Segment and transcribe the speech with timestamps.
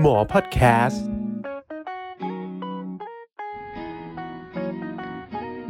[0.00, 1.04] หมอพอดแคสต์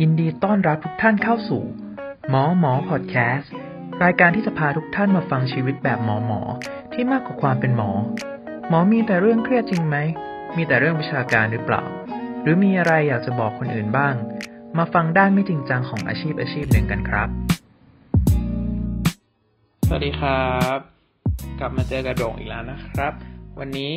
[0.00, 1.62] ยินดีต้อนรับทุกท่านเข้าสู่
[2.30, 3.52] หมอหมอพอดแคสต์
[4.04, 6.40] รายการที่จะพาทุกท่านมาฟังชีวิตแบบหมอหมอ
[6.92, 7.90] ที่มากกว่าความเป็นหมอ
[8.68, 9.96] หมอมีแต่เรื่องเครียดจริงไหม
[10.56, 11.82] มีแต่เรื่องวิชาการหรือเปล่า
[12.42, 14.14] หรือมีอะไรอยากจะบอกคนอื่นบ้าง
[14.78, 17.28] มาฟังด้านไม่จริงจังของอาชีพอาชีพหนึ่งกันครับ
[19.86, 20.78] สวัสดีครับ
[21.58, 23.14] กลับมาเจอกับโด่งอีกแล้วนะครับ
[23.60, 23.92] วันนี้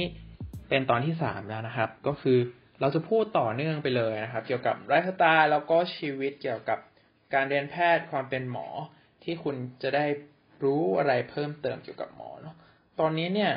[0.70, 2.38] เป็นตอนที่สามแล้วนะครับ ก็คือ
[2.82, 6.80] เราจะพูดต่อเนื่องไปเลยนะครับ เกี่ยวกับไลฟ์สไตล์แล้วก็ชีวิตเกี่ยวกับ
[7.34, 8.68] การเรียนแพทย์ความเป็นหมอ
[9.24, 10.06] ที่คุณจะได้
[10.64, 12.56] รู้อะไรเพิ่มเติมเกี่ยวกับหมอเนาะ
[13.00, 13.52] ตอนนี้เนี่ย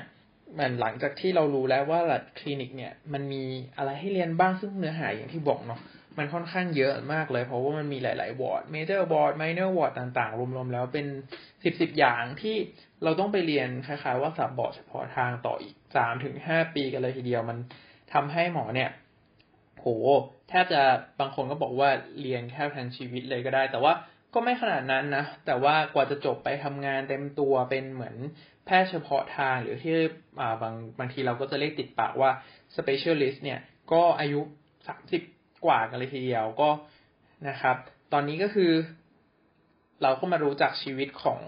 [0.58, 3.44] มันหลังจากที่เรารู้แล้วว่าหลัดคลินิกเนี่ยมันมี
[3.76, 5.80] อะไรให้เรียนบ้างซึ่งเนื้อหาอย่างที่บอกเนาะ
[6.18, 11.06] มันค่อนข้างเยอะมากเลย เพราะว่ามันมีหลาย ๆ ward major ward minor ward ต่างๆ รวม ๆ แล้วเป็น
[11.64, 12.56] สิบสิบอย่างที่
[13.04, 17.58] เราต้องไปเรียนคล้าย ๆ ว่าสับบอร์ดเฉพาะทางต่ออีกสามถึงห้าปีกันเลยทีเดียวมัน
[18.12, 18.90] ทำให้หมอเนี่ย
[19.74, 19.86] โห
[20.48, 20.82] แทบจะ
[21.20, 23.92] บางคนก็บอกว่าเรียนแค่ทั้งชีวิตเลยก็ได้ แต่ว่า
[24.34, 28.16] ก็ไม่ขนาดนั้นนะ แต่ว่ากว่าจะจบไปทำงานเต็มตัวเป็นเหมือน
[28.64, 29.94] แพทย์เฉพาะทางหรือที่
[30.62, 32.30] บางบางทีเราก็จะเรียกติดปากว่า
[32.76, 33.58] specialist เนี่ย
[33.92, 34.40] ก็อายุ
[34.88, 35.22] สามสิบ
[35.64, 36.68] กว่ากันเลยทีเดียวก็
[37.48, 37.76] นะครับ
[38.12, 38.72] ตอนนี้ก็คือ
[40.02, 41.40] เราก็มารู้จักชีวิตของ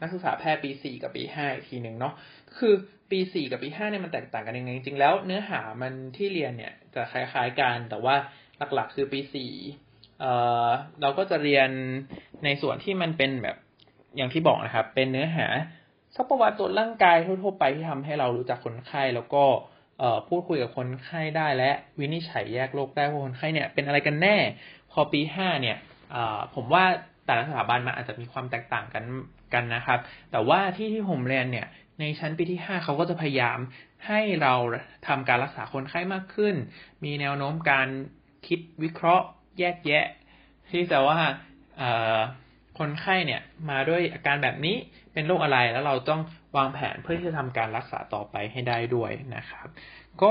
[0.00, 2.14] นักศึกษาแพทย์ปีสี่กับปีห้าอีกทีหนึ่งเนาะ
[2.58, 2.74] คือ
[3.10, 8.14] ปีสี่กับปีห้าเนี่ยมันแตกต่างกันยังไงจริงๆแล้วเนื้อหามันที่เรียนเนี่ยจะคล้ายๆกันแต่ว่า
[8.74, 9.52] หลักๆ คือปีสี่
[10.20, 10.32] เอ่
[10.66, 10.68] อ
[11.00, 11.70] เราก็จะเรียน
[12.44, 13.56] ในส่วนที่มันเป็นแบบ
[14.16, 15.46] อย่างที่บอกนะครับ เป็นเนื้อหา
[16.16, 19.44] สักประวัติตรวจร่างกายทั่วๆไปที่ทำให้เรารู้จักคนไข้แล้วก็
[20.28, 24.36] พูดคุยกับคนไข้ได้และวินิจฉัยแยกโรคได้ว่าคนไข้เนี่ยเป็นอะไรกันแน่
[24.92, 25.76] พอปีห้าเนี่ย
[26.54, 26.84] ผมว่า
[27.26, 29.04] แต่ละสถาบันมันอาจจะมีความแตกต่างกัน
[29.54, 29.98] กันนะครับ
[30.32, 31.66] แต่ว่าที่ที่ผมเรียนเนี่ย
[32.00, 33.58] ในชั้นปีที่ห้าเขาก็จะพยายาม
[34.06, 34.54] ให้เรา
[35.06, 36.54] ทำการรักษาคนไข้มากขึ้น
[37.04, 37.88] มีแนวโน้มการ
[38.46, 39.26] คิดวิเคราะห์
[39.58, 40.04] แยกแยะ
[40.70, 41.18] ที่จะว่า
[42.78, 44.76] คนไข้เนี่ยมาด้วยอาการแบบนี้
[45.12, 46.20] เป็นโรคอะไรแล้วเราต้อง
[46.56, 49.68] วางแผนเพื่อที่จะทำการรักษาต่อไปให้ได้ด้วยนะครับ
[50.22, 50.30] ก็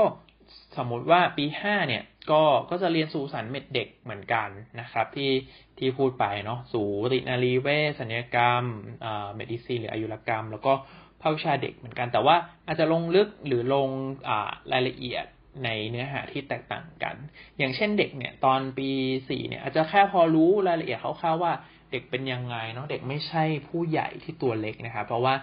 [0.76, 4.48] สมมติว่าปีห้าเนี่ยก็ก็จะเรียนสูติ ศัลย์ med เด็กเหมือนกัน
[4.80, 5.32] นะครับ ที่
[5.78, 8.62] ที่พูดไปเนาะสูตินารีเวชศัลยกรรม
[9.04, 10.72] อ่า medicine หรืออายุรกรรม แล้วก็
[11.20, 13.88] ภาควิชาเด็กเหมือนกัน แต่ว่าอาจจะลงลึกหรือลง
[14.28, 15.26] อ่ารายละเอียด
[15.64, 17.16] ในเนื้อหาที่แตกต่างกัน
[17.58, 18.88] อย่างเช่นเด็กเนี่ย ตอนปี
[19.28, 21.52] สี่เนี่ยอาจจะแค่พอรู้รายละเอียดคร่าวๆว่า
[21.90, 25.34] เด็กเป็นยังไงเนาะเด็กไม่ใช่ผู้ใหญ่ที่ตัวเล็กนะครับ เพราะว่า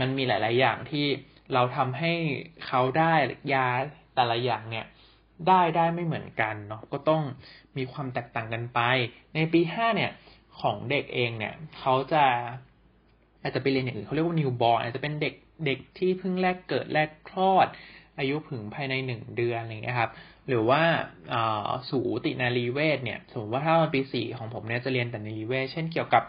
[0.00, 1.06] มันมีหลาย ๆ อย่างที่
[1.54, 2.12] เราทำให้
[2.66, 3.14] เขาได้
[3.54, 3.68] ยา
[4.14, 4.86] แต่ละอย่างเนี่ย
[5.48, 7.22] ได้ได้ไม่เหมือนกันเนาะก็ต้อง
[7.76, 8.80] มีความแตกต่างกันไป
[9.34, 10.10] ในปีห้าเนี่ย
[10.60, 12.24] ของเด็กเองเนี่ย เขาจะ
[13.42, 15.34] อาจจะไปเรียนอย่างอื่นเขาเรียกว่า newborn อาจจะเป็นเด็ก
[15.66, 17.66] เด็กที่เพิ่งแรกเกิดแรกคลอด
[18.18, 20.10] อายุเพิ่งภายในหนึ่งเดือนอะไรเงี้ยครับ
[20.48, 20.82] หรือว่า
[21.90, 26.22] สูตินารีเวชเนี่ยสมมติว่าถ้ามันปีสี่ของผมเนี่ยจะเรียนแต่นารีเวชเช่นเกี่ยวกับ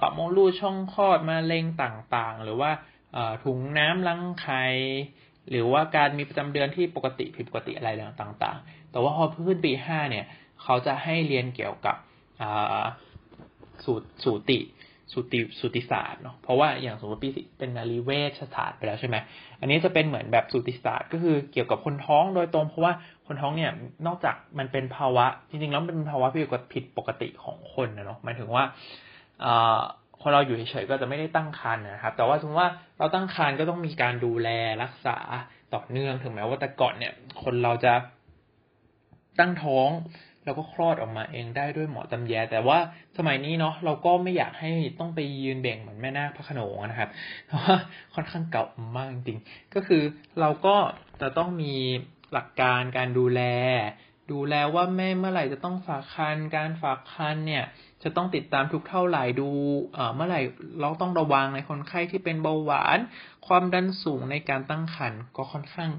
[0.00, 2.70] ปรับมดลูกช่องคลอดมาเร็งต่างๆ หรือว่า
[3.44, 4.64] ถุงน้ำล้างไข่
[5.50, 10.24] หรือว่าการมีประจำเดือนที่ปกติผิดปกติอะไรต่างๆ แต่ว่าพอขึ้นปีห้าเนี่ย
[10.62, 11.96] เขาจะให้เรียนเกี่ยวกับ
[13.84, 14.58] สูตรสูติ
[15.12, 19.16] สูติสูติศาสตร์เนาะเพราะว่าอย่างสมมติปีสิเป็นนารีเวชศาสตร์ไปแล้วใช่ไหม
[19.60, 22.92] อันนี้จะเป็นเหมือนแบบสูติศาสตร์ก็คือเกี่ยวกับคนท้องโดยตรง เพราะว่า
[23.26, 23.72] คนท้องเนี่ย
[24.06, 26.26] นอกจากมันเป็นภาวะ จริงๆแล้วเป็นภาวะ
[26.72, 28.64] ผิดปกติของคนนะเนาะหมายถึงว่า
[30.20, 34.48] พอเราอยู่เฉยๆก็จะไม่ได้ตั้งครรภ์นะครับ แต่ว่าสมมติว่าเราตั้งครรภ์ก็ต้องมีการดูแล
[34.82, 35.16] รักษา
[35.74, 37.92] ต่อเนื่องถึงแม้ว่าแต่ก่อนเนี่ย คนเราจะ
[39.38, 39.88] ตั้งท้อง
[40.44, 42.78] แล้วก็คลอดออกมาเองได้ด้วยหมอตำแย แต่ว่า
[43.18, 47.10] สมัยนี้เนาะเราก็ไม่อยากให้ต้องไปยืนเบ่งเหมือนแม่นาคพระขนงนะครับ
[47.46, 47.76] เพราะว่า
[48.14, 48.64] ค่อนข้างเก่า
[48.96, 49.38] มากจริง
[49.74, 50.02] ก็คือ
[50.40, 50.76] เราก็
[51.20, 51.74] จะต้องมี
[52.32, 53.42] หลักการการดูแล
[54.32, 57.64] ดูแลว่าแม่เมื่อไหร่จะต้องฝากคันการฝากคันเนี่ย
[58.02, 59.50] จะต้องติดตามทุกเท่าไหร่ดู
[60.14, 60.40] เมื่อไหร่
[60.80, 62.98] เราต้องระวังในคนไข้ที่เป็นเบาหวาน
[63.46, 65.90] ความดันสูงในการตั้งครรภ์ก็ค่อนข้าง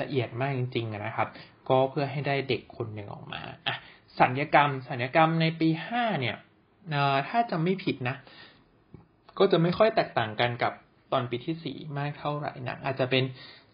[0.00, 1.28] ละเอียดมากจริงๆนะครับ
[1.68, 3.76] ก็เพื่อให้ได้เด็กคนหนึ่งออกมาอะ
[4.20, 6.36] สัญญกรรม สัญญกรรมในปีห้าเนี่ย
[7.28, 8.16] ถ้าจะไม่ผิดนะ
[9.38, 10.72] ก็จะไม่ค่อยแตกต่างกันกับ
[11.12, 13.24] ตอนปีที่สี่มากเท่าไหร่นะอาจจะเป็น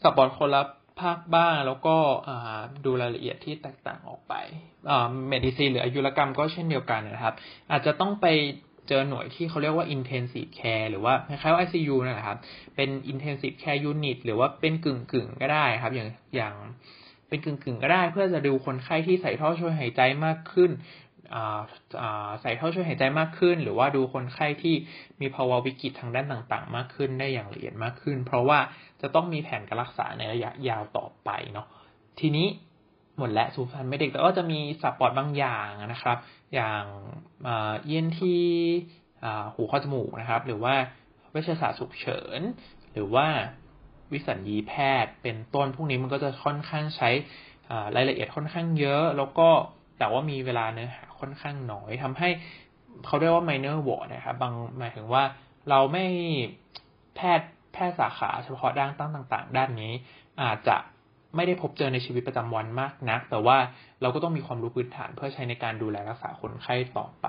[0.03, 0.63] สับบอลคนละ
[1.01, 1.97] ภาคบ้างแล้วก็
[2.85, 4.35] ดูรายละเอียดที่แตกต่างออกไป
[5.29, 7.35] เมดิซีหรืออายุรกรรมก็เช่นเดียวกันนะครับ
[7.71, 8.27] อาจจะต้องไป
[8.89, 12.39] เจอหน่วยที่เขาเรียกว่า intensive care หรือว่าคล้ายๆว่า ICU นะครับ
[12.77, 16.55] เป็น intensive care unit หรือว่าเป็นกึ่งกึ่งก็ได้ครับ อย่างอย่าง
[17.33, 20.71] เป็นกึ่งกึ่งก็ได้เพื่อจะดูคนไข้ที่ใส่ท่อช่วยหายใจมากขึ้น
[22.43, 24.75] ใส่ท่อช่วยหายใจมากขึ้น หรือว่าดูคนไข้ที่
[25.21, 28.59] มีภาวะวิกฤตทางด้านต่างๆ มากขึ้นได้อย่างละเอียดมากขึ้น เพราะว่า
[29.01, 31.67] จะต้องมีแผนการรักษาในระยะยาวต่อไปเนาะ
[32.21, 32.47] ทีนี้
[33.19, 36.17] หมดและสูฟันไม่เด็กแต่ก็จะมีสับปอดบางอย่างนะครับ
[36.55, 36.85] อย่าง
[37.89, 38.43] เย็นที่
[39.55, 40.75] หูข้อจมูกนะครับ หรือว่า
[41.31, 42.41] เวชศาสตร์ฉุกเฉิน
[42.93, 43.27] หรือว่า
[44.13, 44.75] วิสัญญีแพ
[45.05, 47.11] ทย์ เป็นต้นพวกนี้มันก็จะค่อนข้างใช้
[47.97, 49.49] รายละเอียดค่อนข้างเยอะ แล้วก็
[49.99, 52.29] แต่ว่ามีเวลาเนื้อหาค่อนข้างน้อยทำให้
[53.07, 55.23] เขาเรียกว่า minor ward นะครับบางหมายถึงว่า
[55.71, 56.07] เราไม่
[57.17, 59.93] แพทย์แพทย์สาขาเฉพาะด้านตั้งต่าง ๆ ด้านนี้
[60.43, 60.77] อาจจะ
[61.37, 63.57] ไม่ได้พบเจอในชีวิตประจำวันมากนัก แต่ว่า
[64.03, 67.27] เราก็ต้องมีความรู้พื้นฐานเพื่อใช้ในการดูแลรักษาคนไข้ต่อไป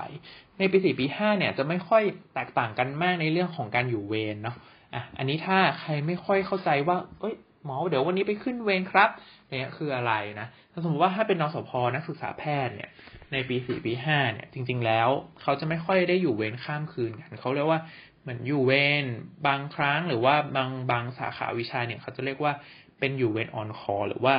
[0.58, 2.02] ในปีสี่ปีห้าเนี่ยจะไม่ค่อย
[2.34, 4.56] แตกต่างกันมากในเรื่องของการอยู่เวรเนาะ
[4.94, 9.10] อะอันนี้ถ้าใครไม่ค่อยเข้าใจว่า เอ้ยหมอเดี๋ยววันนี้ไปขึ้นเวรครับ
[9.48, 12.90] เนี่ยคืออะไรนะถ้าสมมติว่าถ้าเป็นนสพนักศึกษาแพทย์เนี่ย
[13.32, 15.08] ในปีสี่ปีห้าเนี่ย จริง ๆ แล้ว
[15.42, 17.80] เขาจะไม่ค่อยได้อยู่เวรข้ามคืนกันเขาเรียกว่า
[18.22, 19.04] เหมือนอยู่เวร
[19.46, 22.52] บางครั้งหรือว่าบางบางสาขาวิชาเนี่ยเขาจะเรียกว่า
[22.98, 24.34] เป็นอยู่เวรออนคอหรือว่า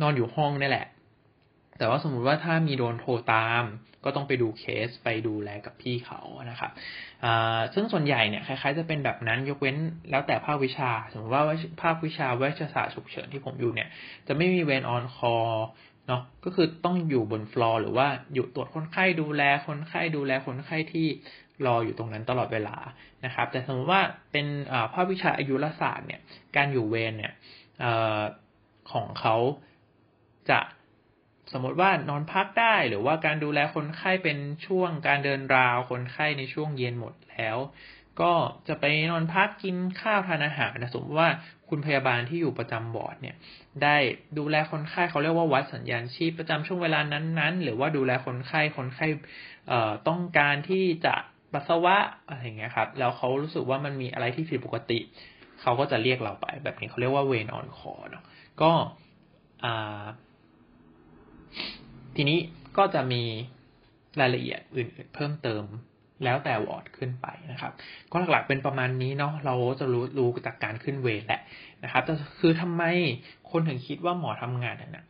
[0.00, 0.86] นอนอยู่ห้องนี่แหละ
[1.78, 3.64] แต่ว่าสมมุติว่าถ้ามีโดนโทรตาม
[4.04, 6.20] ก็ต้องไปดูเคสไปดูแลกับพี่เขา
[6.50, 6.70] นะครับ
[7.74, 9.76] ซึ่งส่วนใหญ่เนี่ยคล้ายๆจะเป็นแบบนั้นยกเว้น
[10.10, 11.44] แล้วแต่ภาควิชา สมมติว่า
[11.82, 13.88] ภาควิชาเวชศาสตร์ฉุกเฉินที่ผมอยู่เนี่ย
[14.26, 15.36] จะไม่มีเวนออนคอ
[16.08, 21.06] เนาะก็คือต้องอยู่บนฟลอร์หรือว่าอยู่ตรวจคนไข้ดูแลคนไข้ดูแลคนไข้ที่
[21.66, 22.76] รออยู่ตรงนั้นตลอดเวลา
[23.24, 24.02] นะครับ แต่สมมติว่า
[24.32, 24.46] เป็น
[24.94, 26.20] ภาควิชาอายุรศาสตร์เนี่ย
[26.56, 27.32] การอยู่เวรเนี่ย
[28.92, 29.36] ของเขา
[30.50, 30.58] จะ
[31.52, 37.58] สมมติว่านอนพักได้หรือว่าการดูแลคนไข้เป็นช่วงการเดินราวคนไข้ในช่วงเย็นหมดแล้ว
[38.20, 38.32] ก็
[38.68, 41.28] จะไปนอนพักกินข้าวทานอาหารนะสมมติว่า
[41.68, 43.36] คุณพยาบาลที่อยู่ประจำบอร์ดเนี่ย
[43.82, 43.96] ได้
[44.38, 49.06] ดูแลคนไข้เขาเรียกว่าวัดสัญญาณชีพประจำช่วงเวลานั้นๆ หรือว่าดูแลคนไข้คนไข้
[50.08, 51.14] ต้องการที่จะ
[51.52, 51.96] ปัสสาวะ
[52.28, 54.98] อะไรเงี้ยครับแล้วเขารู้สึกว่ามันมีอะไรที่ผิดปกติ
[55.60, 58.24] เขาก็จะเรียกเราไป แบบนี้เขาเรียกว่าเวนออนคอเนาะ
[58.62, 58.72] ก็
[59.64, 60.04] อ่า
[62.16, 62.38] ทีนี้
[62.76, 63.22] ก็จะมี
[64.20, 65.64] รายละเอียดอื่นๆ เพิ่มเติม
[66.24, 67.72] แล้วแต่วอร์ดขึ้นไปนะครับ
[68.12, 71.40] ก็หลักๆเป็นประมาณนี้เนาะเราจะรู้รู้จากการขึ้นเวรแหละ
[71.84, 72.82] นะครับแต่คือทำไม
[73.50, 75.04] คนถึงคิดว่าหมอทำงานเนี่ย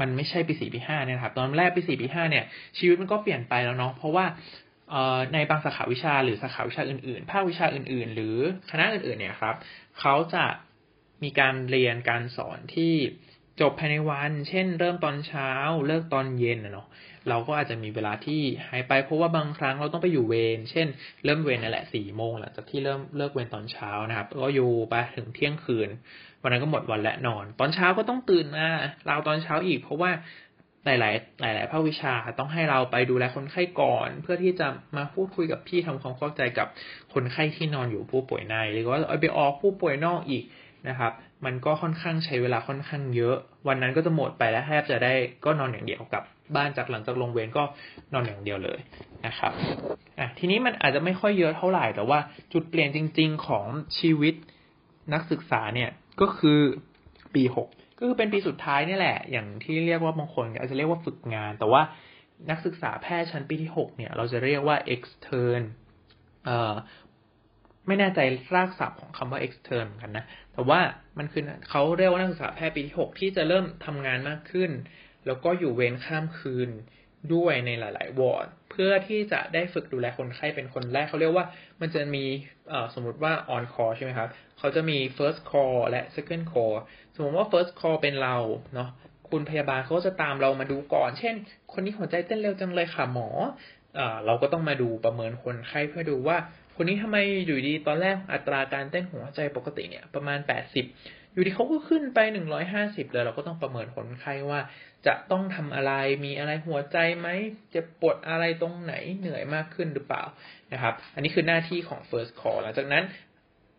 [0.00, 2.44] มันไม่ใช่ปีสี่ปีห้าเนี่ยครับตอนแรกปีสี่ปีห้าเนี่ย
[2.78, 4.24] ชีวิตมันก็เปลี่ยนไปแล้วเนาะเพราะว่า
[5.32, 8.36] ในบางสาขาวิชาหรือสาขาวิชาอื่นๆ ภาควิชาอื่นๆ หรือ
[8.70, 9.54] คณะอื่นๆเนี่ยครับ
[10.00, 10.44] เขาจะ
[11.22, 12.94] มีการเรียนการสอนที่
[13.60, 15.50] จบภายในวัน เช่น เริ่มตอนเช้า
[15.86, 16.88] เลิกตอนเย็นนะเนาะ
[17.28, 20.86] เราก็อาจจะมีเวลาที่หายไปเพราะว่าบางครั้งเราต้องไปอยู่เวร เช่น
[21.24, 25.88] เริ่มเวรนั่นแหละสี่โมงหลังจากที่เริ่มเลิกเวรตอนเช้านะครับ ก็อยู่ไปถึงเที่ยงคืน
[26.42, 28.68] วันนั้นก็หมดวันและนอน ตอนเช้าก็ต้องตื่นมา
[29.06, 30.10] เราตอนเช้าอีก เพราะว่า
[30.84, 34.66] หลาย ๆ หลาย ๆ ภาควิชาต้องให้เราไปดูแลคนไข้ก่อน เพื่อที่จะ
[34.96, 36.68] มาพูดคุยกับพี่ทำความเข้าใจกับ
[37.14, 40.44] คนไข้ที่นอนอยู่ผู้ป่วยใน หรือว่าเอาไปออกผู้ป่วยนอกอีก
[40.88, 41.12] นะครับ
[41.44, 43.36] มันก็ค่อนข้างใช้เวลาค่อนข้างเยอะ
[43.68, 45.12] วันนั้นก็จะหมดไปแล้วแทบจะได้
[45.44, 46.22] ก็นอนอย่างเดียวกับ
[46.56, 47.64] บ้านจากหลังจากลงเวรก็
[48.12, 48.80] นอนอย่างเดียวเลย
[49.26, 49.52] นะครับ
[50.18, 52.18] อะทีนี้มันอาจจะไม่ค่อยเยอะเท่าไหร่ แต่ว่า
[52.52, 53.64] จุดเปลี่ยนจริง ๆ ของ
[53.98, 54.34] ชีวิต
[55.14, 55.90] นักศึกษาเนี่ย
[56.20, 56.60] ก็คือ
[57.34, 57.68] ปีหก
[57.98, 61.82] ก็คือเป็นปีสุดท้ายนี่แหละ อย่างที่เรียกว่าบางคนอาจจะเรียกว่าฝึกงาน แต่ว่า
[62.50, 65.62] นักศึกษาแพทย์ชั้นปีที่หกเนี่ย เราจะเรียกว่า extern
[66.44, 66.74] เอ่อ
[67.86, 68.20] ไม่แน่ใจ
[68.54, 70.80] รากศัพท์ของคำว่า extern กันนะ แต่ว่า
[71.18, 74.70] มันคือเขาเรียกว่านักศึกษาแพทย์ปีที่หกที่จะเริ่มทำงานมากขึ้น
[75.26, 76.70] แล้วก็อยู่เวรข้ามคืน
[77.34, 81.46] ด้วยในหลาย ๆ วอร์ดเพื่อที่จะได้ฝึกดูแลคนไข้เป็นคนแรกเขาเรียกว่า
[81.80, 82.24] มันจะมี
[82.94, 84.28] สมมติว่า on call ใช่ไหมครับ
[84.58, 86.74] เขาจะมี first call และ second call
[87.14, 88.36] สมมติว่า first call เป็นเรา
[88.74, 88.88] เนาะ
[89.30, 91.34] คุณพยาบาลเขาจะตามเรามาดูก่อน เช่น
[91.72, 93.28] คนนี้หัวใจเต้นเร็วจังเลยค่ะหมอ
[93.98, 96.36] อเราก็ต้องมาดูประเมินคนไข้เพื่อดูว่า
[96.76, 100.38] คนนี้ทำไมอยู่ดีตอนแรกอัตราการเต้นหัวใจปกติเนี่ยประมาณ
[100.86, 102.18] 80 อยู่ดีเขาก็ขึ้นไป
[102.66, 104.60] 150เลยเราก็ต้องประเมินคนไข้ว่า
[105.06, 105.92] จะต้องทำอะไร
[106.24, 107.28] มีอะไรหัวใจไหม
[107.74, 110.24] จะปวดอะไรตรงไหนเหนื่อยมากขึ้นหรือเปล่า
[110.72, 113.04] นะครับ อันนี้คือหน้าที่ของ first call หลังจากนั้น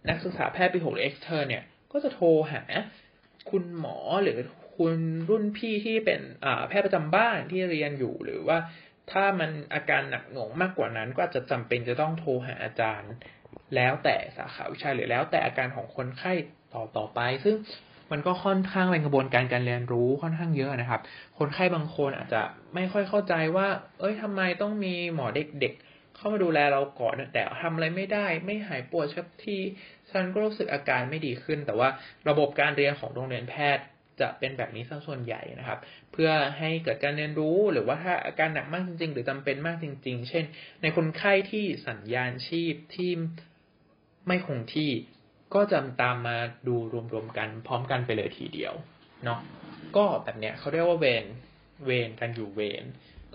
[0.10, 2.64] นักศึกษาแพทย์ปีหกหรือ extern เนี่ยก็จะโทรหา
[3.50, 4.38] คุณหมอหรือ
[4.78, 4.96] คุณ
[5.30, 6.22] รุ่นพี่ที่เป็น
[6.68, 8.58] แพทย์ประจำบ้านที่เรียนอยู่หรือว่า
[9.12, 13.12] ถ้ามันอาการหนักหน่วงมากกว่านั้น ก็อาจจะจำเป็นจะต้องโทรหาอาจารย์
[13.76, 16.32] แล้วแต่สาขาวิชาหรือแล้วแต่อาการของคนไข้
[16.74, 17.56] ต่อต่อไป ซึ่ง
[18.12, 21.02] มันก็ค่อนข้างเป็นกระบวนการการเรียนรู้ค่อนข้างเยอะนะครับ
[21.40, 22.42] คนไข้บางคนอาจจะ
[22.76, 23.68] ไม่ค่อยเข้าใจว่า
[24.00, 29.60] เอ้ยทำไมต้องมีหมอเด็กๆ เข้ามาดูแลเราก่อนแต่ทำอะไรไม่ได้ ไม่หายปวดชักที่
[30.12, 31.90] ฉันก็รู้สึกอาการไม่ดีขึ้น แต่ว่า
[32.30, 33.84] ระบบการเรียนของโรงเรียนแพทย์
[34.22, 35.80] จะเป็นแบบนี้ซะส่วนใหญ่นะครับ
[36.12, 40.46] เพื่อให้เกิดการเรียนรู้หรือว่าถ้าอาการหนักมากจริง ๆ หรือจำเป็นมากจริง ๆ เช่น
[40.82, 43.12] ในคนไข้ที่สัญญาณชีพที่
[44.28, 44.92] ไม่คงที่
[45.54, 46.76] ก็จะตามมาดู
[47.14, 48.74] รวมๆกันพร้อมกันไปเลยทีเดียว
[49.24, 49.40] เนาะ
[49.98, 51.26] ก็แบบเนี้ยเขาเรียกว่าเวน
[51.86, 52.84] เวนกันอยู่เวน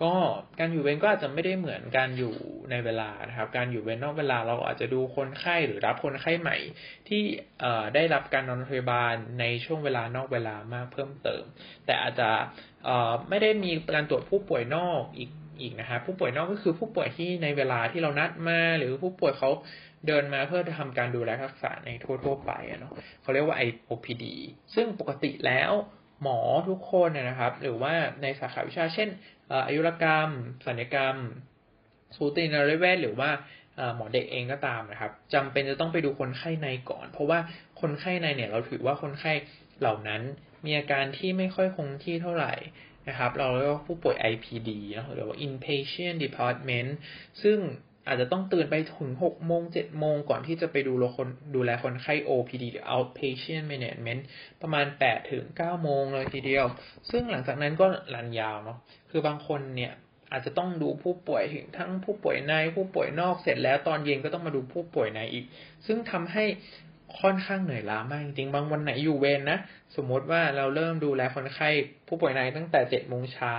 [0.02, 0.14] ก็
[0.58, 2.34] การอยู่เวรก็อาจจะไม่ได้เหมือนการอยู่
[2.70, 6.56] ในเวลานะครับ การอยู่เวรนอกเวลาเราอาจจะดูคนไข้หรือรับคนไข้ใหม่
[7.08, 7.22] ที่
[7.94, 11.42] ได้รับการนอนโรงพยาบาลในช่วงเวลานอกเวลามากเพิ่มเติม
[11.86, 12.30] แต่อาจจะ
[13.28, 19.50] ไม่ได้มีการตรวจผู้ป่วยนอกอีกอีกนะครับผู้ป่วยนอกก็คือผู้ป่วยที่ในเวลาที่เรานัดมา หรือผู้ป่วยเขา
[20.06, 21.90] เดินมาเพื่อทำการดูแลรักษาใน
[22.24, 24.24] ทั่วๆไปเนาะเขาเรียกว่า IOPD
[24.74, 25.72] ซึ่งปกติแล้ว
[26.22, 29.08] หมอทุกคนนะครับ หรือว่าในสาขาวิชาเช่น
[29.66, 30.28] อายุรกรรม
[30.66, 31.16] ศัลยกรรม
[32.16, 33.30] สูตินรีเวชหรือว่า
[33.96, 37.38] หมอเด็กเองก็ตามนะครับจำเป็นจะต้องไปดูคนไข้ในก่อน เพราะว่า
[37.80, 39.32] คนไข้ในเนี่ยเราถือว่าคนไข้
[39.80, 40.22] เหล่านั้น
[40.64, 42.54] มีอาการที่ไม่ค่อยคงที่เท่าไหร่
[43.08, 46.90] นะครับ เราเรียกว่าผู้ป่วย IPD นะหรือว่า inpatient department
[47.42, 47.58] ซึ่ง
[48.08, 54.22] อาจจะต้องตื่นไปถึงหกโมงเจ็ดโมงก่อนที่จะไปดูคนดูแลคนไข้ OPD หรือ outpatient management
[54.62, 56.64] ประมาณแปดถึงเก้าโมงเลยทีเดียว
[57.10, 58.78] ซึ่งหลังจากนั้นก็รันยาวเนาะ
[59.10, 59.92] คือบางคนเนี่ย
[60.32, 65.44] อาจจะต้องดูผู้ป่วยถึงทั้งผู้ป่วยในผู้ป่วยนอกเสร็จแล้วตอนเย็นก็ต้องมาดูผู้ป่วยในอีก
[65.86, 66.44] ซึ่งทำให้
[67.20, 69.58] ค่อนข้างเหนื่อยล้ามากจริงๆบางวันไหนอยู่เวรนนะ
[69.96, 71.68] สมมติว่าเราเริ่มดูแลคนไข้
[72.08, 73.54] ผู้ป่วยในตั้งแต่เจ็ดโมงเช้า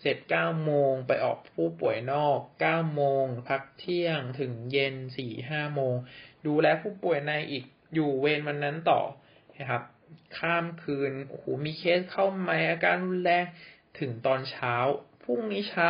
[0.00, 5.94] เสร็จเก้าโมงไปออกผู้ป่วยนอกเก้าโมงพักเที่ยงถึงเย็นสี่ห้าโมง
[6.46, 7.64] ดูแลผู้ป่วยในอีก
[7.94, 9.00] อยู่เวรวันนั้นต่อ
[9.58, 9.82] นะครับ
[10.38, 13.44] ข้ามคืนโอ้โหมีเคสเข้ามาอาการรุนแรง
[13.98, 14.74] ถึงตอนเช้า
[15.22, 15.88] พรุ่งนี้เช้า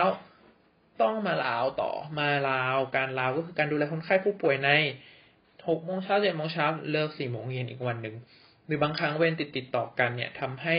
[1.03, 4.71] ต้องมาลาวต่อมาลาวการลาวก็คือการดูแลคนไข้ผู้ป่วยใน
[5.69, 8.17] หกโมงเช้าเจ็ดโมงเช้าเลิกสี่โมงเย็นอีกวันหนึ่ง
[8.67, 10.75] หรือบางครั้งเว้นติดติดต่อกันเนี่ยทำให้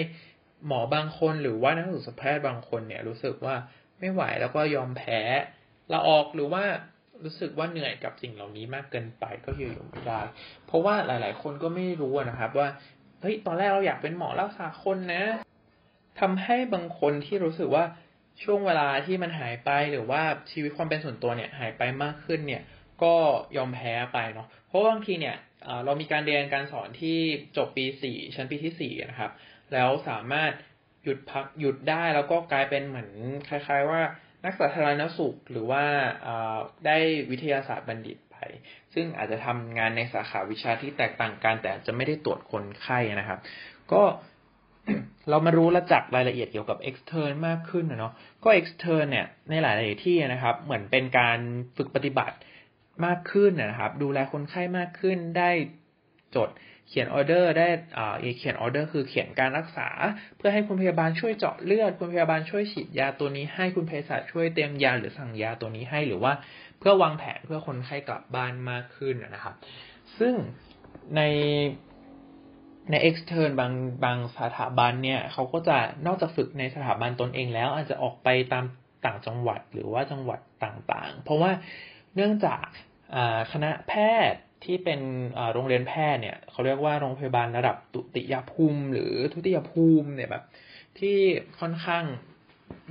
[0.67, 3.55] หมอบางคนหรือว่านักศึกษาแพทย์บางคนเนี่ยรู้สึกว่า
[3.99, 5.19] ไม่ไหวแล้วก็ยอมแพ้
[5.91, 6.63] ลาออกหรือว่า
[7.23, 10.21] รู้สึกว่าเหนื่อยกับสิ่งเหล่านี้มากเกินไปก็อยู่อยู่ไม่ได้
[10.65, 12.67] เพราะว่าหลาย ๆ คนก็ไม่รู้นะครับว่า
[13.21, 15.23] เฮ้ยตอนแรกเราอยากเป็นหมอรักษาคนนะ
[16.19, 17.85] ทำให้บางคนที่รู้สึกว่า
[18.43, 22.61] ช่วงเวลาที่มันหายไปหรือว่าชีวิตความเป็นส่วนตัวเนี่ยหายไปมากขึ้นเนี่ย
[23.03, 23.15] ก็
[23.57, 25.35] ยอมแพ้ไปเนาะเพราะบางทีเนี่ย
[25.85, 27.17] เรามีการเรียนการสอนที่
[27.57, 29.31] จบปีสี่ชั้นปีที่สี่นะครับ
[29.73, 30.51] แล้วสามารถ
[31.03, 33.09] หยุดพักหยุดได้แล้วก็กลายเป็นเหมือน
[33.49, 34.01] คล้ายๆ ว่า
[34.45, 35.83] นักสาธารณสุขหรือว่า
[36.85, 36.97] ได้
[37.31, 38.37] วิทยาศาสตร์บัณฑิตไป
[38.93, 43.39] ซึ่งอาจจะทำงานในสาขาวิชาที่แตกต่างกัน แต่จะไม่ได้ตรวจคนไข้นะครับ
[43.91, 44.01] ก็
[45.29, 51.39] เรามารู้และจักรายละเอียดเกี่ยวกับ extern มากขึ้นนะเนาะก็ extern เนี่ยในหลายๆที่นะครับ เหมือนเป็นการ
[51.77, 52.35] ฝึกปฏิบัติ
[53.05, 55.51] มากขึ้นนะครับ ดูแลคนไข้มากขึ้นได้
[56.35, 56.49] จด
[56.89, 57.67] เขียนออเดอร์ได้
[57.97, 59.89] อ่าเขียนออเดอร์คือเขียนการรักษา
[60.37, 66.33] เพื่อให้คุณพยาบาลช่วยเจาะเลือด คุณพยาบาลช่วยฉีดยาตัวนี้ให้คุณเภสัชช่วยเตรียมยาหรือสั่งยาตัวนี้ให้หรือว่า
[66.79, 69.55] เพื่อวางแผนเพื่อคนไข้กลับบ้านมากขึ้นนะครับ
[70.19, 70.33] ซึ่ง
[71.15, 71.21] ใน
[72.91, 78.65] ใน extern บางบางสถาบันเนี่ยเขาก็จะนอกจากฝึกในสถาบันตนเองแล้ว อาจจะออกไปตาม
[79.05, 81.51] ต่างจังหวัดหรือว่าจังหวัดต่างๆ เพราะว่า
[82.15, 82.65] เนื่องจาก
[83.51, 83.93] คณะแพ
[84.31, 84.99] ทย์ ที่เป็น
[85.53, 90.43] โรงเรียนแพทย์เนี่ยเขาเรียกว่าโรงพยาบาลระดับตุติยภูมิ หรือทุติยภูมิเนี่ยแบบ
[90.99, 91.17] ที่
[91.59, 92.03] ค่อนข้าง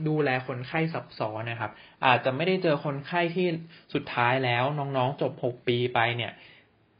[0.08, 1.70] ดูแลคนไข้ซับซ้อนนะครับ
[2.06, 3.46] อาจจะไม่ได้เจอคนไข้ที่
[3.94, 6.32] สุดท้ายแล้วน้องๆจบหกปีไปเนี่ย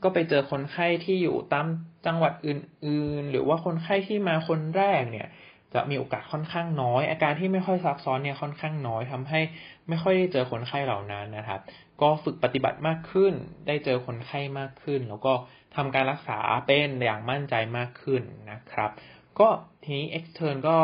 [0.03, 1.67] ก็ไปเจอคนไข้ที่อยู่ตาม
[2.07, 5.29] จังหวัดอื่น ๆ หรือว่าคนไข้ที่มาคนแรกเนี่ย
[5.75, 9.41] จะมีโอกาสค่อนข้างน้อย อาการที่ไม่ค่อยซับซ้อนเนี่ยค่อนข้างน้อยทำให้
[9.89, 11.61] ไม่ค่อยได้เจอคนไข้เหล่านั้นนะครับ
[12.01, 13.35] ก็ฝึกปฏิบัติมากขึ้น
[13.67, 15.33] ได้เจอคนไข้มากขึ้น แล้วก็
[15.77, 18.91] ทำการรักษาเป็นอย่างมั่นใจมากขึ้นนะครับ
[19.39, 19.49] ก็
[19.83, 20.77] ทีนี้ extern ก็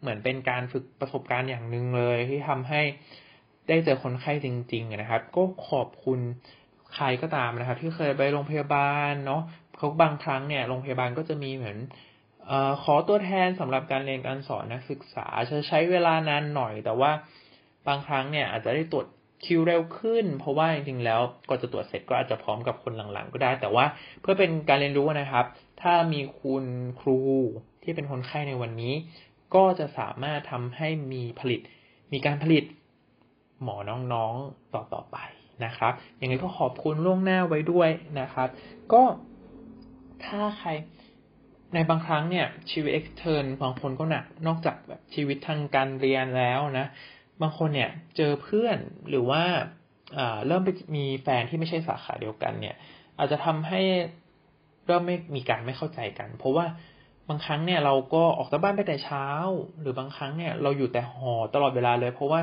[0.00, 2.82] เหมือนเป็นการฝึกประสบการณ์อย่างหนึ่งเลยที่ทำให้
[3.68, 6.20] ได้เจอคนไข้จริง ๆ นะครับ ก็ขอบคุณ
[6.94, 9.42] ใครก็ตามนะครับ ที่เคยไปโรงพยาบาลเนาะ
[9.76, 11.78] เขาบางครั้งเนี่ยโรงพยาบาลก็จะมีเหมือน
[12.50, 17.10] อขอตัวแทนสำหรับการเรียนการสอนนักศึกษาจะใช้เวลานานหน่อย แต่ว่า
[17.86, 19.06] บางครั้งเนี่ยอาจจะได้ตรวจ
[19.44, 21.20] คิวเร็วขึ้น เพราะว่าจริงๆแล้ว
[21.50, 23.84] ก็จะตรวจเสร็จก็อาจจะพร้อมกับคนหลังๆ ก็ได้ แต่ว่า
[24.20, 25.44] เพื่อเป็นการเรียนรู้นะครับ
[25.82, 26.64] ถ้ามีคุณ
[27.00, 27.18] ครู
[27.82, 28.94] ที่เป็นคนไข้ในวันนี้
[29.54, 31.60] ก็จะสามารถทำให้มีผลิต
[32.12, 32.64] มีการผลิต
[33.62, 33.76] หมอ
[34.12, 35.16] น้องๆต่อๆไป
[35.64, 38.48] นะครับอย่างนี้ก็ขอบคุณล่วงหน้าไว้ด้วยนะครับ
[38.92, 39.02] ก็
[40.24, 40.70] ถ้าใคร
[41.74, 46.86] ในบางครั้งเนี่ยชีวิตเอ็กเทอร์บางคนก็หนักนอกจากแบบชีวิตทางการเรียนแล้วนะ
[47.42, 48.78] บางคนเนี่ยเจอเพื่อน
[49.08, 49.42] หรือว่า
[50.46, 52.76] เริ่มไปมีแฟนที่ไม่ใช่สาขาเดียวกันเนี่ย
[53.18, 53.80] อาจจะทำให้
[54.86, 56.66] เริ่มไม่มีการไม่เข้าใจกัน เพราะว่า
[57.28, 59.26] บางครั้งเนี่ยเราก็ออกจากบ้านไปแต่เช้า
[59.80, 62.40] หรือบางครั้งเนี่ยเราอยู่แต่หอตลอดเวลาเลย เพราะว่า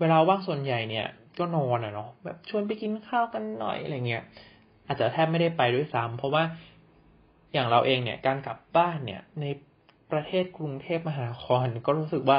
[0.00, 1.06] เวลาว่างส่วนใหญ่เนี่ย
[1.38, 4.22] ก็นอนอะเนาะแบบชวนไปกินข้าวกันหน่อยอะไรเงี้ย
[4.86, 6.42] อาจจะแทบไม่ได้ไปด้วยซ้ำเพราะว่า
[7.52, 9.46] อย่างเราเองเนี่ยการกลับบ้านเนี่ยใน
[10.12, 12.38] ประเทศกรุงเทพมหานครก็รู้สึกว่า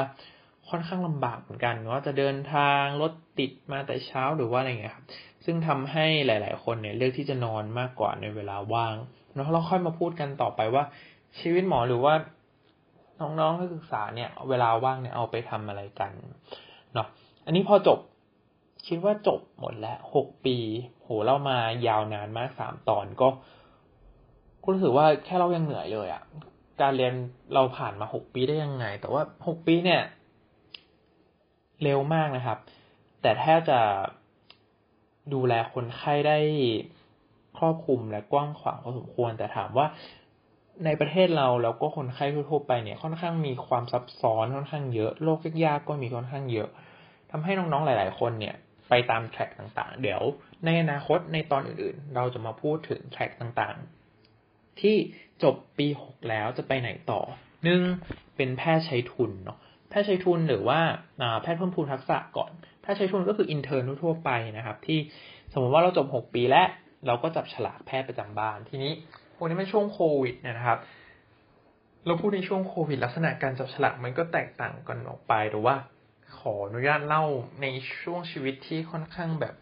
[0.68, 5.06] ค่อนข้างลำบากเหมือนกันว่าจะเดินทางรถติดมาแต่เช้าหรือว่าอะไรเงี้ยครับ
[5.44, 8.94] ซึ่งทำให้หลาย ๆ คนเนี่ยเลือกที่จะนอนมากกว่าในเวลาว่าง
[9.34, 10.84] แล้วเราค่อยมาพูดกันต่อไปว่า
[11.38, 12.14] ชีวิตหมอหรือว่า
[13.20, 16.12] น้องๆนักศึกษาเนี่ย เวลาว่างเนี่ยเอาไปทำอะไรกัน
[16.94, 17.06] เนาะ
[17.44, 17.98] อันนี้พอจบ
[18.86, 20.56] คิดว่าจบหมดแล้วหกปี
[21.02, 23.28] โหเรามายาวนานมากสามตอนก็
[24.62, 26.22] ก็รู้สึกว่าแค่เรายังเหนื่อยเลยอะ่ะ
[26.80, 27.14] การเรียน
[27.54, 30.02] เราผ่านมาหกปีได้ยังไง แต่ว่าหกปีเนี่ย
[31.82, 32.58] เร็วมากนะครับ
[33.22, 33.80] แต่แทบจะ
[35.34, 36.38] ดูแลคนไข้ได้
[37.58, 39.86] ครอบคลุมและกว้างขวางพอสมควร แต่ถามว่า
[40.84, 46.68] ในประเทศเราแล้วก็คนไข้ทั่วไปเนี่ย ค่อนข้างมีความซับซ้อนค่อนข้างเยอะโรคยากๆก็มีค่อนข้างเยอะ
[47.30, 48.54] ทำให้น้องๆหลาย ๆ คนเนี่ย
[48.88, 50.20] ไปตามแทร็กต่างๆ เดี๋ยว
[50.64, 54.01] ในอนาคตในตอนอื่นๆ เราจะมาพูดถึง track ต่างๆ
[54.80, 54.96] ที่
[55.42, 57.20] จบปีหกแล้วจะไปไหนต่อ
[57.64, 57.82] หนึ่ง
[58.36, 60.80] เป็นแพทย์ใช้ทุนเนาะแพทย์ใช้ทุนหรือว่า
[61.42, 62.52] แพทย์เพิ่มพูนทักษะก่อน
[62.82, 64.98] แพทย์ใช้ทุนก็คือ intern ทั่วไปนะครับ ที่
[65.52, 66.68] สมมติว่าเราจบหกปีแล้ว
[67.06, 68.92] เราก็จับฉลากแพทย์ประจำบ้านทีนี้
[69.38, 70.78] วันนี้เป็นช่วงโควิดนะครับ
[72.06, 75.76] เราพูดในช่วงโควิด ลักษณะการจับฉลากมันก็แตกต่างกันออกไปหรือว่า
[76.38, 77.24] ขออนุญาตเล่า
[77.62, 77.66] ใน
[78.02, 79.54] ช่วงชีวิตที่ค่อนข้างแบบ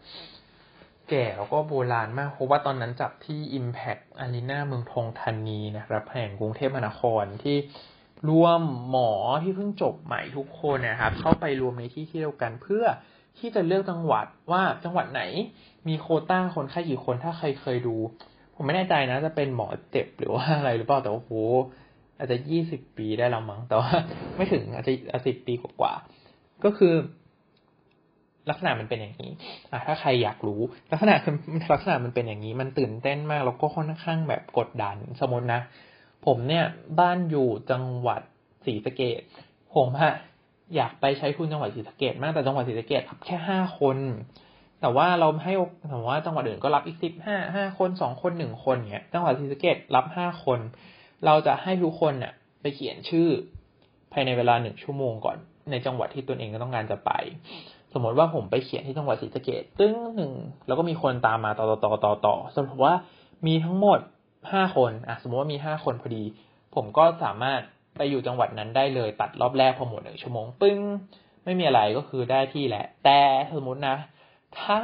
[1.11, 7.57] แก่แล้วก็โบราณมากเพราะว่าตอนนั้นจับที่ Impact Arena เมืองทองธานีนะครับ แห่งกรุงเทพมหานครที่
[8.29, 9.11] รวมหมอ
[9.43, 12.83] ที่เพิ่งจบใหม่ทุกคนนะครับ เข้าไปรวมในที่ที่เดียวกันเพื่อ
[13.39, 15.21] ที่จะเลือกจังหวัดว่าจังหวัดไหน
[15.87, 17.95] มีโคต้าคนไข้กี่คนถ้าใครเคยดู
[18.55, 21.33] ผมไม่แน่ใจนะ จะเป็นหมอเจ็บหรือว่าอะไรหรือเปล่าแต่ว่าโห
[22.17, 23.91] อาจจะยี่สิบปีได้แล้วมั้งแต่ว่า
[24.35, 24.93] ไม่ถึงอาจจะ
[25.27, 25.93] สิบปีกว่า
[26.63, 26.93] ก็คือ
[28.49, 29.31] ลักษณะมันเป็นอย่างนี้
[29.71, 31.15] อะถ้าใครอยากรู้ ลักษณะ
[31.73, 35.61] ลักษณะมันเป็นอย่างนี้ มันตื่นเต้นมากแล้วก็ค่อนข้างแบบกดดันสมมตินะ
[36.25, 36.65] ผมเนี่ย
[36.99, 38.21] บ้านอยู่จังหวัด
[38.65, 39.21] ศรีสะเกด
[39.75, 40.13] ผมอะ
[40.75, 43.97] อยากไปใช้ทุนจังหวัดศรีสะเกดมากแต่จังหวัดศรีสะเกดรับแค่ห้าคน
[44.81, 45.53] แต่ว่าเราให้
[45.91, 50.59] ถามว่าจังหวัดอื่นก็รับอีกสิบห้าห้าคนสองคนหนึ่งคนเนี้ยจังหวัดศรีสะเกดรับห้าคน
[51.25, 53.27] เราจะให้ทุกคนเนี่ยไปเขียนชื่อ
[54.11, 55.37] ภายในเวลาหนึ่งชั่วโมงก่อน
[55.71, 57.11] ในจังหวัดที่ตนเองก็ต้องการจะไป
[57.93, 60.33] สมมติว่าผมไปเขียนที่จังหวัดศรีสะเกดตึ้งหนึ่ง
[60.67, 62.93] แล้วก็มีคนตามมาต่อต่อต่อต่อต่อสมมติว่า
[63.47, 63.99] มีทั้งหมด
[64.51, 66.23] ห้าคนอะสมมติว่ามีห้าคนพอดี
[66.75, 67.59] ผมก็สามารถ
[67.97, 70.79] ไปอยู่จังหวัดนั้นได้เลยตัดรอบแรกพอหมดหนึ่งชั่วโมงปึ้ง
[71.43, 73.19] ไม่มีอะไรก็คือได้ที่แหละ แต่
[73.57, 73.97] สมมตินะ
[74.61, 74.79] ถ้า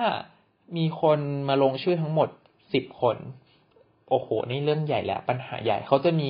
[0.77, 2.29] มีคนมาลงชื่อทั้งหมด
[2.73, 3.17] สิบคน
[4.09, 6.29] โอ้โห นี่เรื่องใหญ่แล้วปัญหาใหญ่เขาจะมี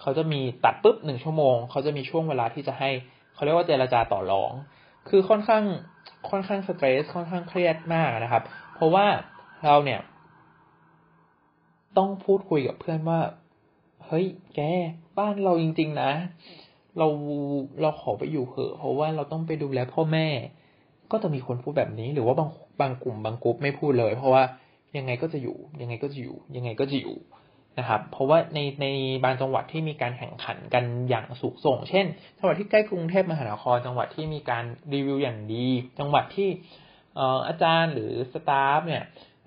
[0.00, 2.90] เขาจะมีตัดปุ๊บหนึ่งชั่วโมงเขาจะมีช่วงเวลาที่จะให้
[3.34, 4.52] เขาเรียกว่าเจรจาต่อรอง
[5.08, 5.64] คือค่อนข้าง
[6.30, 8.42] ค่อนข้างสเตรสค่อนข้างเครียดมากนะครับ
[8.74, 9.06] เพราะว่า
[9.64, 10.00] เราเนี่ย
[11.98, 13.20] ต้องพูดคุยกับเพื่อนว่า
[14.06, 14.60] เฮ้ย แก
[15.18, 16.10] บ้านเราจริง ๆ นะ
[16.98, 17.06] เรา
[17.82, 20.26] เราขอไปอยู่เถอะ เพราะว่าเราต้องไปดูแลพ่อแม่
[21.12, 24.42] ก็จะมีคนพูดแบบนี้ หรือว่าบางบางกลุ่มบางกลุ่มไม่พูดเลย เพราะว่า
[24.96, 27.16] ยังไงก็จะอยู่ ยังไงก็จะอยู่ ยังไงก็จะอยู่
[27.78, 28.86] นะครับ เพราะว่าในใน
[29.24, 32.06] บางจังหวัดที่มีการแข่งขันกันอย่างสูงส่ง เช่น
[32.38, 35.66] จังหวัดที่ใกล้กรุงเทพมหานคร จังหวัดที่มีการรีวิวอย่างดี
[35.98, 36.48] จังหวัดที่
[37.48, 39.04] อาจารย์หรือ staff เนี่ย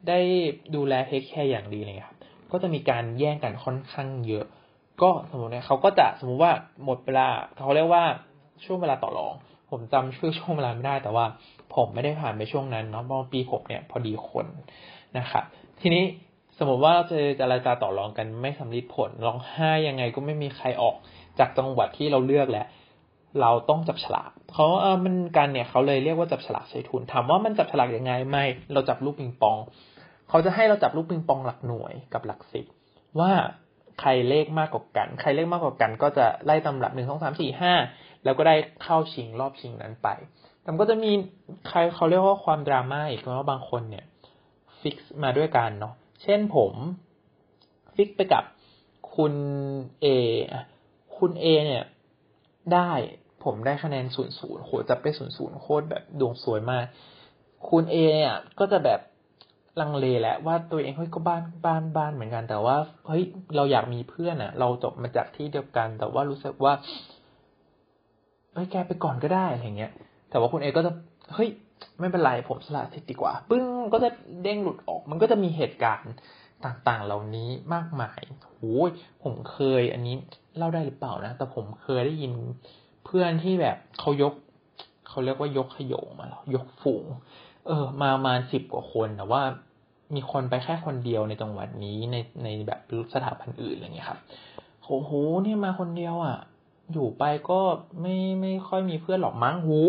[0.08, 0.20] ได้
[0.76, 2.18] ดูแล take care อย่างดีเลยครับ
[2.52, 4.46] ก็จะมีการแย่งกันค่อนข้างเยอะ
[5.02, 6.54] ก็สมมติเนี่ยเขาก็จะสมมุติว่า
[6.86, 7.28] หมดเวลา
[7.64, 8.04] เขาเรียกว่า
[8.66, 9.34] ช่วงเวลาต่อรอง
[9.70, 11.26] ผมจำชื่อช่วงเวลาไม่ได้ แต่ว่า
[11.76, 14.46] ผมไม่ได้ผ่านไปช่วงนั้นเนาะเพราะปีผมเนี่ยพอดีคน
[15.18, 15.44] นะครับ
[15.82, 16.04] ทีนี้
[16.58, 20.96] สมมติว่าเราจะเจรจาต่อรองกันไม่สำลิดผลร้องไห้ยังไงก็ไม่มีใครออก
[21.40, 22.68] จากจังหวัดที่เราเลือกแหละ
[23.42, 29.58] เราต้องจับฉลากเขาเออมันกันเนี่ยเขาเลยเรียกว่าจับฉลากใช้ทุนถามว่ามันจับฉลากยังไงไม่ เราจับลูกปิงปอง
[30.30, 32.66] เขาจะให้เราจับลูกปิงปองหลักหน่วยกับหลักสิบ
[33.20, 33.32] ว่า
[34.02, 37.74] ใครเลขมากกว่ากัน ใครเลขมากกว่ากัน ก็จะไล่ตำรับหนึ่งสองสามสี่ห้า
[38.24, 40.08] แล้วก็ได้เข้าชิงรอบชิงนั้นไป
[40.62, 41.12] แต่ก็จะมี
[41.68, 44.06] ใครเขาเรียกว่าความดราม่าอีกเพราะว่าบางคนเนี่ย
[44.82, 46.74] ฟิกซ์มาด้วยกันเนาะ เช่นผม
[47.96, 48.44] ฟิกไปกับ
[49.16, 49.34] คุณ
[50.02, 50.06] เอ
[51.18, 51.84] คุณเอเนี่ย
[52.74, 52.92] ได้
[53.44, 56.86] ผมได้คะแนนศูนย์ศูนย์โหจะไปศูนย์ศูนย์โคตรแบบดวงสวยมาก
[57.70, 59.00] คุณเอเนี่ยก็จะแบบ
[59.82, 62.76] ลังเลแหละว่าตัวเองเฮ้ยก็บ้านบ้านบ้านเหมือนกัน แต่ว่า
[63.08, 63.24] เฮ้ย
[63.56, 66.74] เราอยากมีเพื่อนอะ่ะ เราจบมาจากที่เดียวกัน แต่ว่ารู้สึกว่า
[68.54, 69.92] เฮ้ยแกไปก่อนก็ได้อะไรเงี้ย
[70.30, 70.92] แต่ว่าคุณเอก็จะ
[71.34, 71.50] เฮ้ย
[72.00, 74.10] ไม่เป็นไรผมสละสิทธิ์ดีกว่า ปึ้งก็จะ
[74.44, 76.14] เด้งหลุดออก มันก็จะมีเหตุการณ์
[76.66, 78.22] ต่างๆ เหล่านี้มากมาย
[78.58, 78.90] โอ้ย
[79.24, 80.16] ผมเคยอันนี้
[80.58, 82.34] เล่าได้หรือเปล่านะ แต่ผมเคยได้ยิน
[83.06, 84.34] เพื่อนที่แบบเขายก
[85.10, 87.06] เขาเรียกว่ายกขยงมาหรอยกฝูง
[87.68, 89.42] เออ มามาสิบกว่าคนแต่ว่า
[90.16, 92.80] มีคนไปแค่คนเดียวในจังหวัดนี้ในในแบบ
[93.14, 94.20] สถาบันอื่นอะไรเงี้ยครับ
[94.86, 95.12] โอ้โห
[95.46, 96.38] นี่มาคนเดียวอะ
[96.94, 97.60] อยู่ไปก็
[98.02, 99.80] ไม่ไม่ค่อยมีเพื่อนหรอกมั้งหู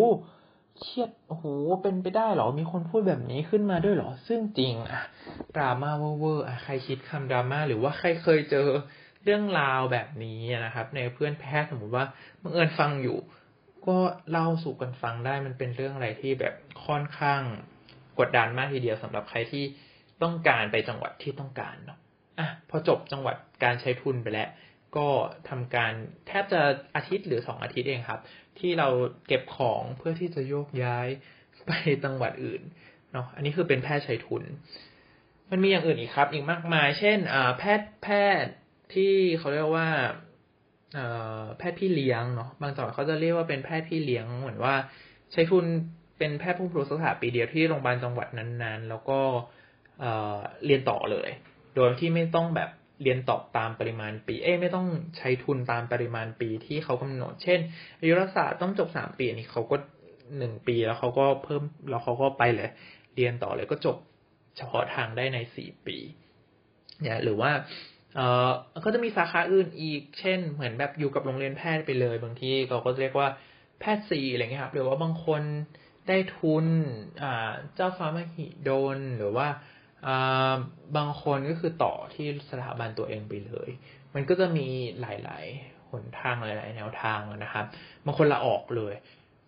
[0.80, 1.44] เครียดโอ้โห
[1.82, 5.02] เป็นไปได้หรอ มีคนพูดแบบนี้ขึ้นมาด้วยหรอ ซึ่งจริงอะ
[5.56, 8.68] ดราม่าเวอร์อะใครคิดคำดราม่าหรือว่าใครเคยเจอ
[9.24, 12.04] เรื่องราวแบบนี้นะครับ ในเพื่อนแพทย์สมมติว่า
[12.42, 13.18] บังเอิญฟังอยู่
[13.86, 13.98] ก็
[14.30, 16.54] เล่าสู่กันฟังได้มันเป็นเรื่องอะไรที่แบบ
[16.86, 17.40] ค่อนข้าง
[18.18, 19.64] กดดันมากทีเดียวสำหรับใครที่
[20.22, 21.98] ต้องการไปจังหวัดที่ต้องการเนาะ
[22.38, 24.48] อะพอจบจังหวัดการใช้ทุนไปแล้ว
[24.96, 25.08] ก็
[25.48, 25.92] ทำการ
[26.26, 26.60] แทบจะ
[26.96, 28.20] อาทิตย์หรือสองอาทิตย์เองครับ
[28.58, 28.88] ที่เรา
[29.26, 31.08] เก็บของเพื่อที่จะโยกย้าย
[31.66, 31.70] ไป
[32.04, 32.62] จังหวัดอื่น
[33.12, 34.42] เนาะอันนี้คือเป็นแพทย์ใช้ทุน
[35.50, 37.18] มันมีอย่างอื่นอีกครับ อีกมากมาย เช่น
[37.58, 38.08] แพทย์แพ
[38.42, 38.52] ทย์
[38.94, 39.88] ที่เขาเรียกว่า
[41.58, 44.74] แพทย์พี่เลี้ยงเนาะบางจังหวัดเขาจะเรียกว่าเป็นแพทย์พี่เลี้ยงเหมือนว่า
[45.32, 45.64] ใช้ทุน
[46.18, 49.20] เป็นแพทย์ผู้ปรุษสถาปีเดียวที่โรงพยาบาลจังหวัดนั้น ๆ แล้วก็
[50.64, 51.30] เรียนต่อเลย
[51.74, 52.70] โดยที่ไม่ต้องแบบ
[53.02, 57.60] เรียนต่อตามปริมาณปี เอ้ไม่ต้องใช้ทุนตามปริมาณปีที่เขากำหนด เช่น
[57.98, 59.76] อายุรักษาต้องจบสามปีนี่เขาก็
[60.38, 62.70] หนึ่งปีแล้วเขาก็เพิ่มแล้วเขาก็ไปเลย
[63.16, 63.96] เรียนต่อเลยก็จบ
[64.56, 65.96] เฉพาะทางได้ในสี่ปี
[67.00, 67.50] เนี่ยหรือว่า
[68.16, 68.50] เออ
[68.84, 73.28] ก็จะมีสาขาอื่นอีก เช่น เหมือนแบบอยู่กับโรงเรียนแพทย์ไปเลย บางทีเขาก็เรียกว่า
[73.80, 75.42] แพทย์สี่อะไรเงี้ยครับ หรือว่าบางคน
[76.08, 76.66] ได้ทุน
[77.22, 79.46] อ่า เจ้าฟ้ามหิดล หรือว่า
[80.96, 83.70] บางคนก็คือต่อที่สถาบันตัวเองไปเลย
[84.14, 84.66] มันก็จะมี
[85.00, 87.64] หลาย ๆ หนทางหลาย ๆ แนวทางนะครับ
[88.04, 88.94] บางคนละออกเลย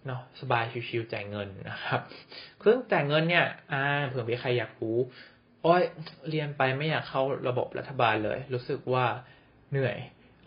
[0.07, 2.01] เนาะสบายชิวๆจ่ายเงินนะครับ
[2.59, 4.99] เครื่องจ่ายเงินเนี่ยอ่าเผื่อมีใครอยากรู้
[5.65, 5.83] อ้ย
[6.31, 9.05] เรียนไปไม่อยากเข้าระบบรัฐบาลเลย รู้สึกว่า
[9.71, 9.97] เหนื่อย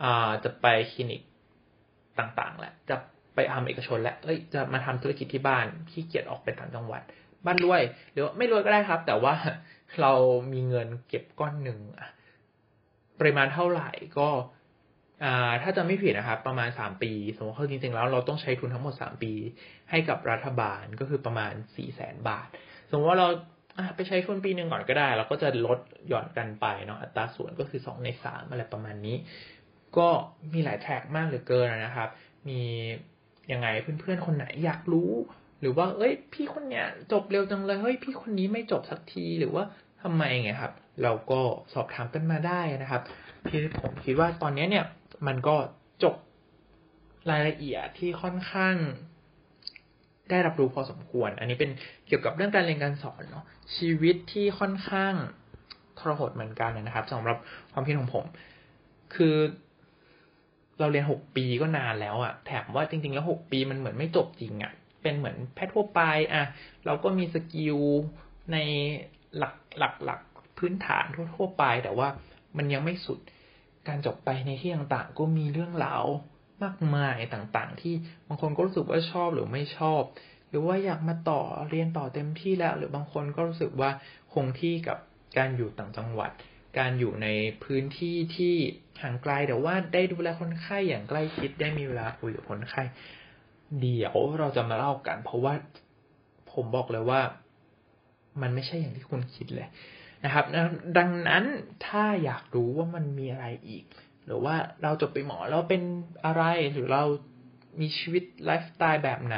[0.04, 1.22] อ่าจะไปคลินิก
[2.20, 2.96] ต่างๆแหละจะ
[3.36, 7.02] ไปทำเอกชนและเอ้ยจะมาทำธุรกิจที่บ้านขี้เกียจออกไปต่างจังหวัด
[7.46, 9.34] บ้านรวยหรือไม่รวยก็ได้ครับ แต่ว่า
[10.02, 10.14] เรา
[10.54, 11.80] มีเงินเก็บก้อนหนึ่ง
[13.20, 14.30] ปริมาณเท่าไหร่ก็
[15.64, 19.34] ถ้าจะไม่ผิดนะครับ ประมาณสามปี สมมติว่าจริงๆแล้วเราต้องใช้ทุนทั้งหมดสามปี
[19.90, 22.48] ให้กับรัฐบาลก็คือประมาณสี่แสนบาท
[22.90, 23.28] สมมติว่าเรา
[23.96, 29.16] ไปใช้ทุนปีหนึ่งก่อนก็ได้ เราก็จะลดหย่อนกันไปเนาะอัตราส่วนก็คือสองในสามอะไรประมาณนี้
[29.98, 30.08] ก็
[30.54, 32.10] มีหลายแท็กมากเหลือเกินนะครับ
[32.48, 32.62] มี
[33.52, 35.12] ยังไงเพื่อนๆคนไหนอยากรู้
[35.60, 39.64] หรือว่า เอ้ย พี่คนเนี้ยจบเร็วจังเลยเฮ้ยพี่คนนี้ไม่จบสักทีหรือว่า
[40.04, 41.42] ทำไมไงครับ เราก็
[41.74, 43.02] สอบถามกันมาได้นะครับ
[43.46, 44.86] พี่ผมคิดว่าตอนนี้เนี่ย
[45.28, 45.56] มันก็
[46.04, 46.16] จบ
[47.32, 48.76] รายละเอียดที่ค่อนข้าง
[50.30, 51.72] ได้รับรู้พอสมควร อันนี้เป็น
[52.08, 53.46] เกี่ยวกับเรื่องการเรียนการสอนเนาะ
[53.76, 55.14] ชีวิตที่ค่อนข้าง
[56.00, 57.38] ทรหดเหมือนกันนะครับสำหรับ
[57.74, 58.26] ความคิดของผม
[59.16, 59.36] คือ
[60.80, 66.02] เราเรียนหกปีก็นานแล้วอะแถมว่าจริง ๆ แล้วหกปีมันเหมือนไม่จบจริงอะ เป็นเหมือนแพทย์ทั่วไป
[66.34, 66.44] อะ
[66.86, 67.78] เราก็มีสกิล
[68.52, 68.58] ใน
[69.38, 70.22] หลักหลักหลัก
[70.58, 72.08] พื้นฐานทั่วๆไป แต่ว่า
[72.58, 73.20] มันยังไม่สุด
[73.88, 76.06] การจบไปในที่ต่างๆ ก็มีเรื่องราว
[76.64, 77.94] มากมายต่างๆ ที่
[78.28, 80.02] บางคนก็รู้สึกว่าชอบหรือไม่ชอบ
[80.50, 83.90] หรือว่าอยากมาต่อเรียนต่อเต็มที่แล้ว หรือบางคนก็รู้สึกว่า
[84.34, 84.98] คงที่กับ
[85.38, 86.32] การอยู่ต่างจังหวัด
[86.80, 87.28] การอยู่ใน
[87.64, 88.56] พื้นที่ที่
[89.02, 92.82] ห่างไกลแต่ว่าได้ดูแลคนไข้อย่างใกล้ชิดได้มีเวลาคุยกับคนไข้
[93.80, 95.54] เดี๋ยวเราจะมาเล่ากัน เพราะว่า
[96.52, 97.22] ผมบอกเลยว่า
[98.42, 99.68] มันไม่ใช่อย่างที่คุณคิดเลย
[100.24, 100.46] นะครับ
[100.98, 101.44] ดังนั้น
[101.86, 103.84] ถ้าอยากรู้ว่ามันมีอะไรอีก
[104.26, 105.82] หรือว่าเราจบไปหมอเราเป็น
[106.26, 107.04] อะไรหรือเรา
[107.80, 109.38] มีชีวิตไลฟ์สไตล์แบบไหน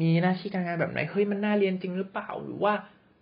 [0.00, 2.74] มีหน้าที่การงานแบบไหน เฮ้ยมันน่าเรียนจริงหรือเปล่า หรือว่า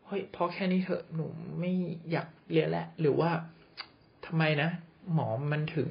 [0.07, 1.27] เฮ้ยพอแค่นี้เถอะหนู
[1.61, 1.73] ไม่
[2.11, 3.31] อยากเรียนแล้วหรือว่า
[4.27, 4.71] ทำไมนะ
[5.13, 5.91] หมอมันถึง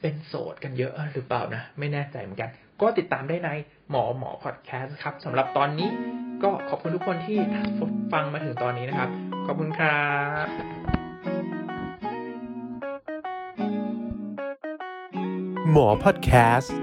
[0.00, 3.50] เป็นโสดกันเยอะหรือเปล่านะ ไม่แน่ใจเหมือนกัน ก็ติดตามได้ใน
[3.90, 5.88] หมอหมอพอดแคสต์ครับสำหรับตอนนี้
[6.42, 7.38] ก็ขอบคุณทุกคนที่
[8.12, 9.10] ฟังมาถึงตอนนี้นะครับ
[9.46, 10.06] ขอบคุณครั
[10.44, 10.46] บ
[15.70, 16.76] หมอพอดแคสต์